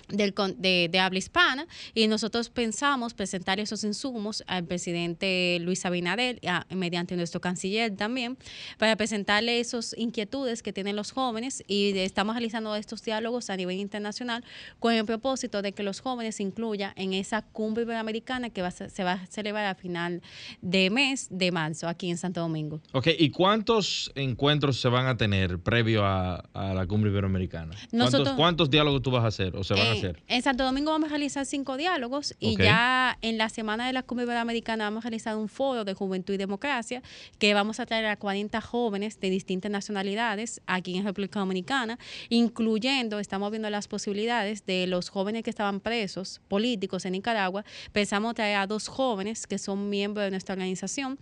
[0.09, 6.39] del, de, de, habla hispana y nosotros pensamos presentar esos insumos al presidente Luis Abinader
[6.69, 8.37] mediante nuestro canciller también
[8.77, 13.77] para presentarle esas inquietudes que tienen los jóvenes y estamos realizando estos diálogos a nivel
[13.77, 14.43] internacional
[14.79, 18.71] con el propósito de que los jóvenes se incluyan en esa cumbre iberoamericana que va
[18.71, 20.21] se va a celebrar a final
[20.61, 22.81] de mes de marzo aquí en Santo Domingo.
[22.93, 27.75] Ok, ¿y cuántos encuentros se van a tener previo a, la cumbre iberoamericana?
[27.91, 29.95] ¿Cuántos, ¿Cuántos, diálogos tú vas a hacer o se van a
[30.27, 34.03] en Santo Domingo vamos a realizar cinco diálogos y ya en la semana de la
[34.03, 37.01] Cumbre Iberoamericana vamos a realizar un foro de juventud y democracia
[37.37, 43.19] que vamos a traer a 40 jóvenes de distintas nacionalidades aquí en República Dominicana, incluyendo,
[43.19, 47.65] estamos viendo las posibilidades de los jóvenes que estaban presos políticos en Nicaragua.
[47.91, 51.19] Pensamos traer a dos jóvenes que son miembros de nuestra organización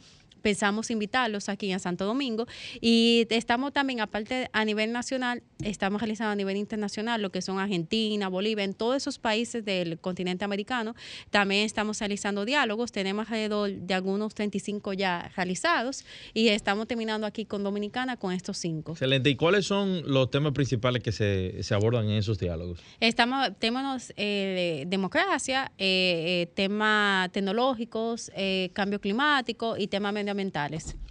[0.48, 2.48] pensamos invitarlos aquí en Santo Domingo
[2.80, 7.60] y estamos también, aparte a nivel nacional, estamos realizando a nivel internacional lo que son
[7.60, 10.96] Argentina, Bolivia, en todos esos países del continente americano.
[11.32, 17.44] También estamos realizando diálogos, tenemos alrededor de algunos 35 ya realizados y estamos terminando aquí
[17.44, 18.94] con Dominicana con estos cinco.
[18.94, 19.30] Excelente.
[19.30, 22.80] ¿Y cuáles son los temas principales que se, se abordan en esos diálogos?
[23.02, 30.37] Estamos, temas eh, democracia, eh, eh, temas tecnológicos, eh, cambio climático y temas medioambientales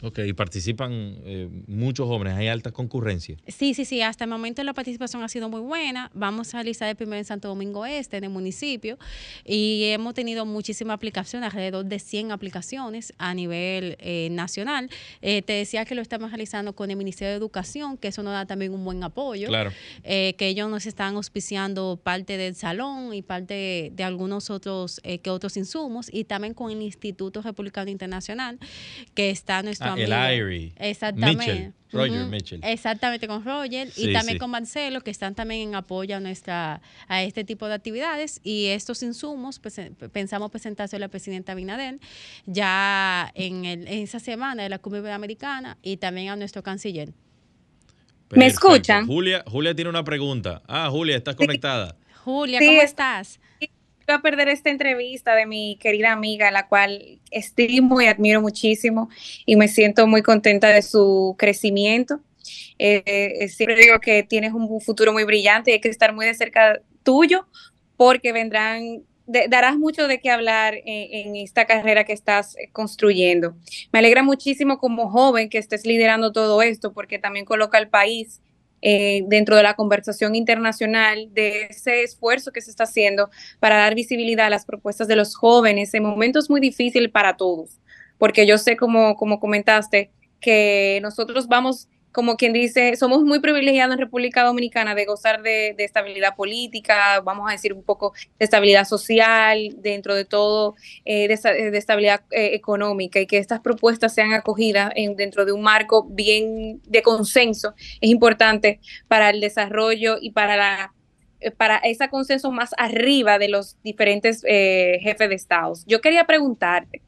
[0.02, 0.92] Ok, y participan
[1.24, 3.36] eh, muchos jóvenes, ¿hay alta concurrencia?
[3.48, 6.10] Sí, sí, sí, hasta el momento la participación ha sido muy buena.
[6.14, 8.98] Vamos a realizar el primero en Santo Domingo Este, en el municipio,
[9.44, 14.90] y hemos tenido muchísimas aplicaciones, alrededor de 100 aplicaciones a nivel eh, nacional.
[15.22, 18.32] Eh, te decía que lo estamos realizando con el Ministerio de Educación, que eso nos
[18.32, 19.48] da también un buen apoyo.
[19.48, 19.72] Claro.
[20.02, 25.56] que ellos nos están auspiciando parte del salón y parte de, algunos otros, que otros
[25.56, 28.58] insumos, y también con el Instituto Republicano Internacional,
[29.16, 30.12] que está nuestro ah, amigo.
[30.12, 30.72] El Irie.
[30.76, 31.72] Exactamente.
[31.90, 32.60] Roger Mitchell.
[32.62, 37.22] Exactamente, con Roger y también con Marcelo, que están también en apoyo a, nuestra, a
[37.22, 38.40] este tipo de actividades.
[38.44, 41.98] Y estos insumos pues, eh, pensamos presentárselo a la presidenta Binader
[42.44, 47.12] ya en, el, en esa semana de la Cumbre Americana y también a nuestro canciller.
[48.30, 49.06] ¿Me escuchan?
[49.06, 50.62] Julia, Julia tiene una pregunta.
[50.66, 51.96] Ah, Julia, ¿estás conectada?
[52.24, 53.40] Julia, ¿cómo estás?
[54.14, 59.08] A perder esta entrevista de mi querida amiga, la cual estimo y admiro muchísimo
[59.44, 62.20] y me siento muy contenta de su crecimiento.
[62.78, 66.26] Eh, eh, siempre digo que tienes un futuro muy brillante y hay que estar muy
[66.26, 67.46] de cerca tuyo
[67.96, 73.56] porque vendrán, darás mucho de qué hablar en, en, esta carrera que estás eh, construyendo.
[73.92, 78.40] Me alegra muchísimo como joven que estés liderando todo esto porque también coloca al país
[78.88, 83.96] eh, dentro de la conversación internacional de ese esfuerzo que se está haciendo para dar
[83.96, 87.80] visibilidad a las propuestas de los jóvenes en momentos muy difíciles para todos,
[88.16, 93.92] porque yo sé, como, como comentaste, que nosotros vamos como quien dice, somos muy privilegiados
[93.92, 98.86] en República Dominicana de gozar de, estabilidad política, vamos a decir un poco de estabilidad
[98.86, 104.92] social, dentro de todo, eh, de, estabilidad eh, económica y que estas propuestas sean acogidas
[104.96, 110.56] en, dentro de un marco bien de consenso es importante para el desarrollo y para
[110.56, 110.94] la
[111.40, 115.84] eh, para ese consenso más arriba de los diferentes jefes de estados.
[115.86, 117.02] Yo quería preguntarte,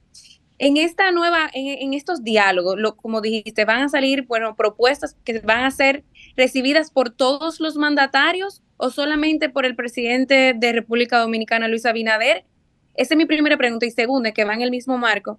[0.58, 5.38] en esta nueva, en, estos diálogos, lo, como dijiste, van a salir, bueno, propuestas que
[5.40, 6.04] van a ser
[6.36, 12.44] recibidas por todos los mandatarios o solamente por el presidente de República Dominicana, Luis Abinader.
[12.94, 13.86] Esa es mi primera pregunta.
[13.86, 15.38] Y segunda, que va en el mismo marco.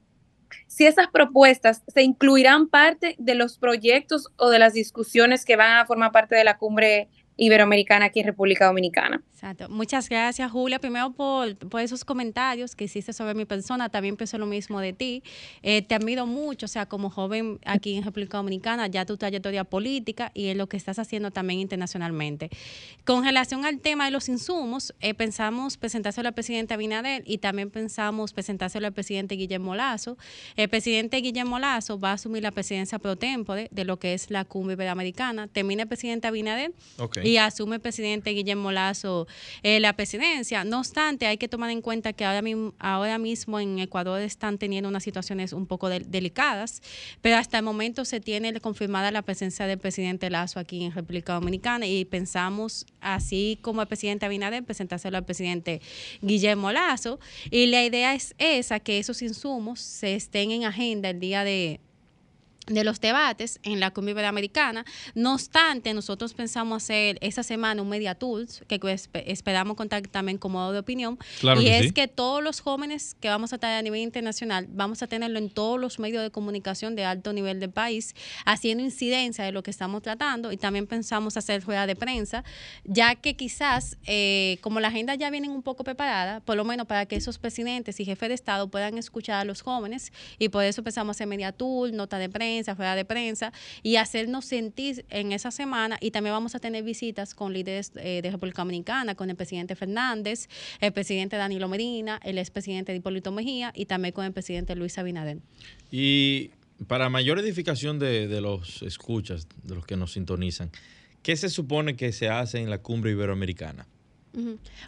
[0.67, 5.77] Si esas propuestas se incluirán parte de los proyectos o de las discusiones que van
[5.77, 9.21] a formar parte de la cumbre iberoamericana aquí en República Dominicana.
[9.34, 9.69] Exacto.
[9.69, 10.80] Muchas gracias, Julia.
[10.80, 13.88] Primero por, esos comentarios que hiciste sobre mi persona.
[13.88, 15.23] También pensé lo mismo de ti.
[15.63, 19.63] Eh, te admiro mucho, o sea, como joven aquí en República Dominicana, ya tu trayectoria
[19.63, 22.49] política y en lo que estás haciendo también internacionalmente.
[23.06, 27.69] Con relación al tema de los insumos, eh, pensamos presentárselo al presidente Abinader y también
[27.69, 30.17] pensamos presentárselo al presidente Guillermo Lazo.
[30.58, 34.30] El presidente Guillermo Lazo va a asumir la presidencia pro tempore de lo que es
[34.30, 35.47] la cumbre iberoamericana.
[35.47, 36.73] Termina el presidente Abinader
[37.23, 39.27] y asume el presidente Guillermo Lazo
[39.63, 40.63] eh, la presidencia.
[40.63, 44.57] No obstante, hay que tomar en cuenta que ahora mismo, ahora mismo en Ecuador están
[44.57, 46.81] teniendo unas situaciones un poco delicadas,
[47.21, 51.33] pero hasta el momento se tiene confirmada la presencia del presidente Lazo aquí en República
[51.33, 55.81] Dominicana y pensamos, así como el presidente Abinader, presentárselo al presidente
[56.21, 57.19] Guillermo Lazo.
[57.51, 61.79] Y la idea es esa, que esos insumos se estén en agenda el día de
[62.67, 64.85] de los debates en la Cumbre Iberoamericana.
[65.15, 68.79] No obstante, nosotros pensamos hacer esa semana un media tools que
[69.25, 71.17] esperamos contar también como modo de opinión.
[71.59, 75.07] y es que todos los jóvenes que vamos a tener a nivel internacional, vamos a
[75.07, 79.51] tenerlo en todos los medios de comunicación de alto nivel del país, haciendo incidencia de
[79.51, 82.43] lo que estamos tratando y también pensamos hacer rueda de prensa,
[82.83, 86.87] ya que quizás, eh, como la agenda ya viene un poco preparada, por lo menos
[86.87, 90.63] para que esos presidentes y jefes de Estado puedan escuchar a los jóvenes y por
[90.63, 93.51] eso pensamos hacer media tool, nota de prensa, fuera de prensa
[93.83, 98.21] y hacernos sentir en esa semana y también vamos a tener visitas con líderes eh,
[98.21, 100.47] de República Dominicana, con el presidente Fernández,
[100.79, 105.38] el presidente Danilo Medina, el expresidente Hipólito Mejía y también con el presidente Luis Abinader.
[105.91, 106.51] Y
[106.88, 110.71] para mayor edificación de los escuchas, de los que nos sintonizan,
[111.23, 113.88] ¿qué se supone que se hace en la cumbre iberoamericana?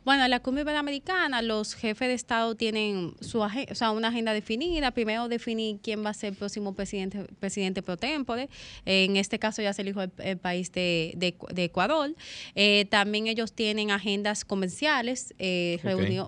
[0.05, 4.33] Bueno, en la cumbre iberoamericana los jefes de Estado tienen su o sea, una agenda
[4.33, 4.91] definida.
[4.91, 8.49] Primero definir quién va a ser el próximo presidente, presidente pro tempore.
[8.85, 12.15] en este caso ya se eligió el, país de, Ecuador.
[12.55, 15.79] Eh, también ellos tienen agendas comerciales, eh,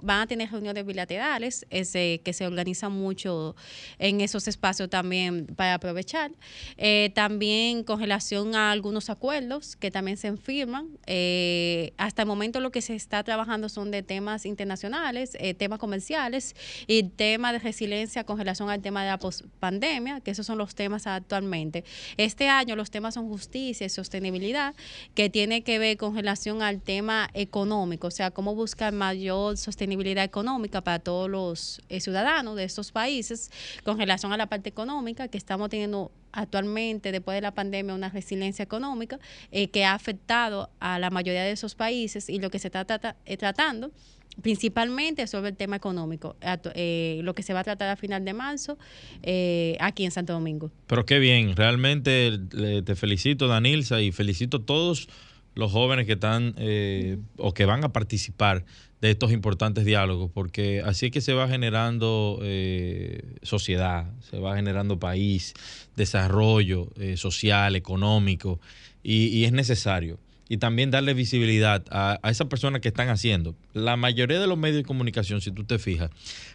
[0.01, 3.55] van a tener reuniones bilaterales ese, que se organizan mucho
[3.99, 6.31] en esos espacios también para aprovechar.
[6.77, 10.87] Eh, también con relación a algunos acuerdos que también se firman.
[11.97, 16.55] hasta el momento lo que se está trabajando son de temas internacionales, eh, temas comerciales
[16.87, 19.19] y temas de resiliencia con relación al tema de la
[19.59, 21.83] pandemia, que esos son los temas actualmente.
[22.17, 24.73] Este año los temas son justicia y sostenibilidad,
[25.13, 30.23] que tiene que ver con relación al tema económico, o sea, cómo buscar mayor sostenibilidad
[30.23, 33.51] económica para todos los eh, ciudadanos de estos países
[33.83, 38.09] con relación a la parte económica, que estamos teniendo actualmente, después de la pandemia, una
[38.09, 39.19] resiliencia económica
[39.51, 42.85] eh, que ha afectado a la mayoría de esos países y lo que se está
[43.25, 43.91] eh, tratando
[44.41, 46.35] principalmente sobre el tema económico,
[46.73, 48.79] eh, lo que se va a tratar a final de marzo
[49.79, 50.71] aquí en Santo Domingo.
[50.87, 52.39] Pero qué bien, realmente
[52.83, 55.07] te felicito, Danilza, y felicito a todos
[55.53, 56.55] los jóvenes que están
[57.37, 58.65] o que van a participar
[59.03, 64.55] de estos importantes diálogos, porque así es que se va generando eh, sociedad, se va
[64.55, 65.53] generando país,
[65.97, 68.61] desarrollo eh, social, económico,
[69.03, 70.19] y, es necesario.
[70.47, 73.55] Y también darle visibilidad a, esas personas que están haciendo.
[73.73, 76.09] La mayoría de los medios de comunicación, si tú te fijas,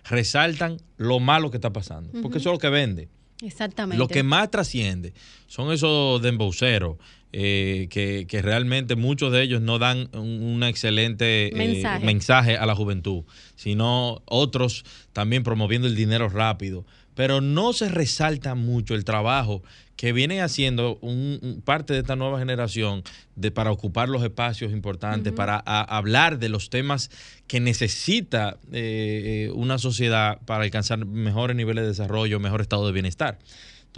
[0.08, 3.08] resaltan lo malo que está pasando, porque eso es lo que vende.
[3.42, 3.98] Exactamente.
[3.98, 5.12] Lo que más trasciende
[5.48, 6.96] son esos dembauceros,
[7.32, 12.56] eh, que, realmente muchos de ellos no dan un, excelente eh, mensaje.
[12.56, 13.24] a la juventud,
[13.54, 16.84] sino otros también promoviendo el dinero rápido.
[17.14, 19.62] Pero no se resalta mucho el trabajo
[19.96, 23.02] que viene haciendo un, parte de esta nueva generación
[23.34, 27.10] de, para ocupar los espacios importantes, para hablar de los temas
[27.48, 33.38] que necesita eh, una sociedad para alcanzar mejores niveles de desarrollo, mejor estado de bienestar.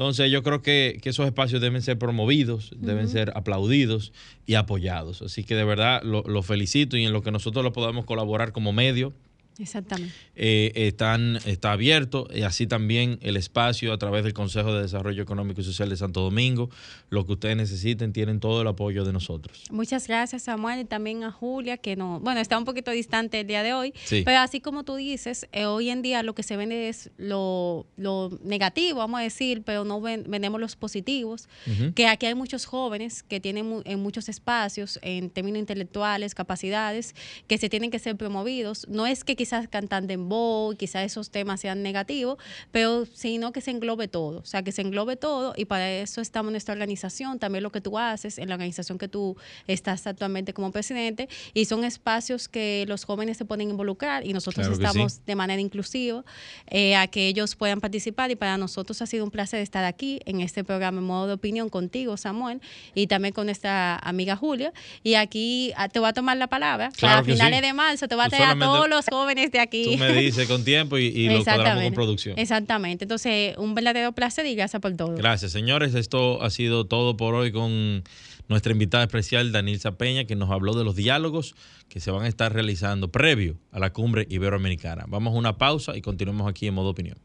[0.00, 4.14] Entonces yo creo que, esos espacios deben ser promovidos, deben ser aplaudidos
[4.46, 5.20] y apoyados.
[5.20, 8.72] Así que de verdad lo, felicito y en lo que nosotros lo podamos colaborar como
[8.72, 9.12] medio,
[9.60, 10.14] Exactamente.
[10.36, 15.22] Eh, están, está abierto, y así también el espacio a través del Consejo de Desarrollo
[15.22, 16.70] Económico y Social de Santo Domingo.
[17.10, 19.64] Lo que ustedes necesiten, tienen todo el apoyo de nosotros.
[19.70, 23.46] Muchas gracias, Samuel, y también a Julia, que no, bueno, está un poquito distante el
[23.46, 24.22] día de hoy, Sí.
[24.24, 27.86] pero así como tú dices, eh, hoy en día lo que se vende es lo,
[27.96, 31.92] lo negativo, vamos a decir, pero no ven- vendemos los positivos, Ujú.
[31.92, 37.14] que aquí hay muchos jóvenes que tienen mu- en muchos espacios, en términos intelectuales, capacidades,
[37.46, 38.86] que se tienen que ser promovidos.
[38.88, 42.38] No es que quizás cantan dembow, quizás esos temas sean negativos,
[42.70, 46.20] pero sino que se englobe todo, o sea, que se englobe todo y para eso
[46.20, 49.36] estamos en nuestra organización, también lo que tú haces en la organización que tú
[49.66, 54.66] estás actualmente como presidente y son espacios que los jóvenes se pueden involucrar y nosotros
[54.66, 55.20] Claro estamos sí.
[55.26, 56.24] de manera inclusiva
[56.68, 60.20] eh, a que ellos puedan participar y para nosotros ha sido un placer estar aquí
[60.26, 62.60] en este programa en modo de opinión contigo, Samuel,
[62.94, 64.72] y también con nuestra amiga Julia.
[65.02, 66.90] Y aquí ah, te voy a tomar la palabra.
[66.96, 67.66] Claro para finales sí.
[67.66, 69.84] de marzo te voy a traer a todos los jóvenes de aquí.
[69.84, 72.38] Tú me dices con tiempo y, y lo cuadramos con producción.
[72.38, 73.04] Exactamente.
[73.04, 75.14] Entonces, un verdadero placer y gracias por todo.
[75.14, 75.94] Gracias, señores.
[75.94, 78.02] Esto ha sido todo por hoy con
[78.48, 81.54] nuestra invitada especial, Danilza Peña, que nos habló de los diálogos
[81.88, 85.04] que se van a estar realizando previo a la cumbre iberoamericana.
[85.08, 87.16] Vamos a una pausa y continuamos aquí en modo opinión.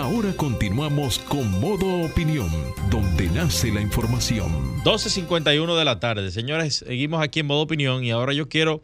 [0.00, 2.48] Ahora continuamos con modo opinión,
[2.88, 4.82] donde nace la información.
[4.82, 6.30] 12.51 de la tarde.
[6.30, 8.82] Señores, seguimos aquí en modo opinión y ahora yo quiero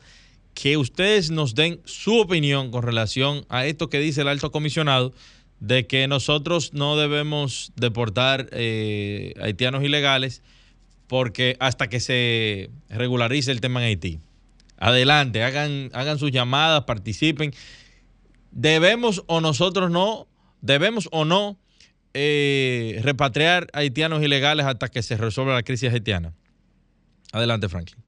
[0.52, 5.14] que ustedes nos den su opinión con relación a esto que dice el alto comisionado
[5.58, 10.42] de que nosotros no debemos deportar eh, haitianos ilegales
[11.06, 14.20] porque hasta que se regularice el tema en Haití.
[14.76, 17.54] Adelante, hagan, hagan sus llamadas, participen.
[18.50, 20.28] ¿Debemos o nosotros no,
[20.66, 21.56] debemos o no
[22.14, 26.34] eh, repatriar haitianos ilegales hasta que se resuelva la crisis haitiana?
[27.32, 28.02] Adelante, Franklin.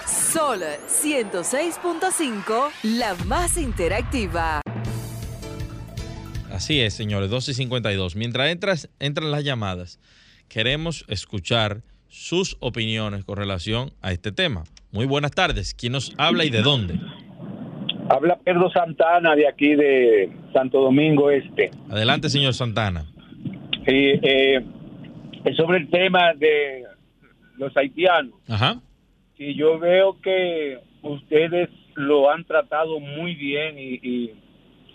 [0.07, 4.63] Sol 106.5, la más interactiva.
[6.55, 8.15] Así es, señores, 12 y 52.
[8.15, 9.99] Mientras entras, entran las llamadas,
[10.49, 14.63] queremos escuchar sus opiniones con relación a este tema.
[14.93, 15.75] Muy buenas tardes.
[15.75, 16.95] ¿Quién nos habla y de dónde?
[18.09, 21.73] Habla Pedro Santana de aquí de Santo Domingo Este.
[21.91, 23.07] Adelante, señor Santana.
[23.89, 24.65] Y, eh,
[25.45, 26.85] es sobre el tema de
[27.59, 28.35] los haitianos.
[28.49, 28.81] Ajá.
[29.37, 34.44] Y yo veo que ustedes lo han tratado muy bien y, y,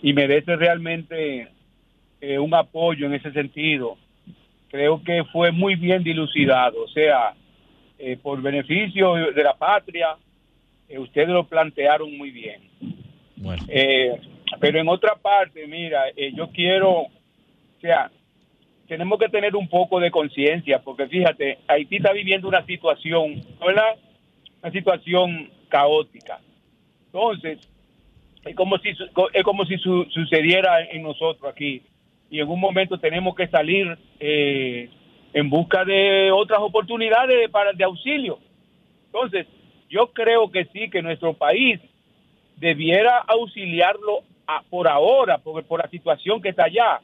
[0.02, 1.47] y merece realmente
[2.22, 3.97] eh, un apoyo en ese sentido.
[4.70, 7.34] Creo que fue muy bien dilucidado, o sea,
[7.97, 10.16] eh, por beneficio de la patria,
[10.88, 12.62] eh, ustedes lo plantearon muy bien.
[13.36, 14.20] Bueno, Eh,
[14.60, 17.12] pero en otra parte, mira, eh, yo quiero, o
[17.82, 18.12] sea,
[18.88, 23.95] tenemos que tener un poco de conciencia, porque fíjate, Haití está viviendo una situación, ¿verdad?
[24.62, 26.39] Una situación caótica.
[27.06, 27.60] Entonces,
[28.46, 28.90] es como si,
[29.34, 31.82] es como si su- sucediera en nosotros aquí.
[32.30, 34.90] Y en un momento tenemos que salir eh,
[35.34, 38.40] en busca de otras oportunidades para de auxilio.
[39.08, 39.48] Entonces,
[39.90, 41.80] yo creo que sí, que nuestro país
[42.58, 47.02] debiera auxiliarlo a- por ahora, por, por la situación que está allá,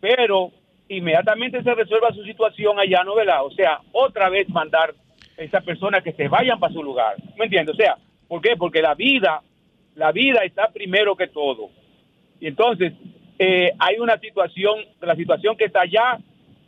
[0.00, 0.50] pero
[0.88, 3.44] inmediatamente se resuelva su situación allá, ¿no, verdad?
[3.44, 4.94] O sea, otra vez mandar
[5.38, 7.74] a esas personas que se vayan para su lugar, ¿me entiendes?
[7.74, 7.96] O sea,
[8.28, 8.56] ¿por qué?
[8.56, 9.42] Porque la vida,
[9.96, 11.70] la vida está primero que todo.
[12.40, 12.92] Y entonces,
[13.38, 16.18] eh, hay una situación, la situación que está allá,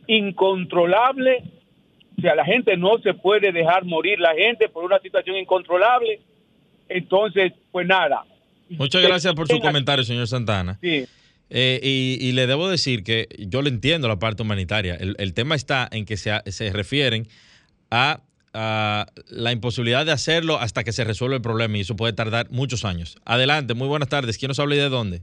[0.07, 1.43] incontrolable,
[2.17, 6.19] o sea, la gente no se puede dejar morir la gente por una situación incontrolable,
[6.89, 8.25] entonces, pues nada.
[8.69, 10.79] muchas gracias por su comentario, señor Santana.
[10.81, 11.05] Sí.
[11.51, 14.95] Eh, y, y le debo decir que yo le entiendo la parte humanitaria.
[14.95, 17.27] El, el tema está en que se, se refieren
[17.89, 18.21] a,
[18.53, 22.47] a la imposibilidad de hacerlo hasta que se resuelva el problema y eso puede tardar
[22.49, 23.17] muchos años.
[23.25, 24.37] Adelante, muy buenas tardes.
[24.37, 25.21] ¿Quién nos habla y de dónde?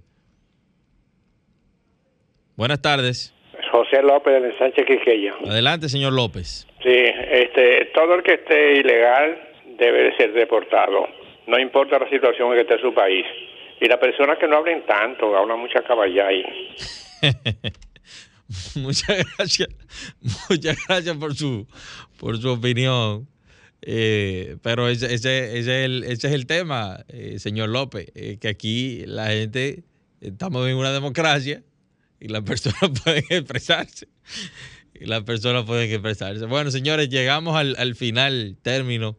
[2.56, 3.34] Buenas tardes.
[3.70, 5.34] José López del Sánchez Quiqueya.
[5.46, 6.66] Adelante, señor López.
[6.82, 6.94] Sí,
[7.30, 9.38] este, todo el que esté ilegal
[9.78, 11.06] debe de ser deportado.
[11.46, 13.26] No importa la situación en que esté su país.
[13.80, 16.44] Y las personas que no hablen tanto, hablan mucha caballá ahí.
[18.76, 19.68] muchas gracias.
[20.48, 21.66] Muchas gracias por su,
[22.18, 23.28] por su opinión.
[23.82, 28.38] Eh, pero ese, ese, ese es el, ese es el tema, eh, señor López, eh,
[28.40, 29.84] que aquí la gente,
[30.20, 31.62] estamos en una democracia
[32.18, 34.08] y las personas pueden expresarse.
[35.00, 36.46] las personas pueden expresarse.
[36.46, 39.16] Bueno, señores, llegamos al, al final, término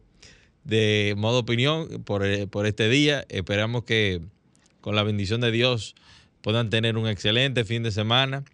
[0.68, 3.24] de modo opinión por, eh, por este día.
[3.30, 4.20] Esperamos que
[4.80, 5.94] con la bendición de Dios
[6.42, 8.44] puedan tener un excelente fin de semana.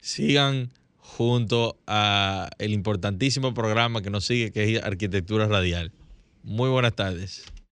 [0.00, 0.70] Sigan
[1.16, 5.92] junto a el importantísimo programa que nos sigue, que es Arquitectura Radial.
[6.42, 7.44] Muy buenas tardes.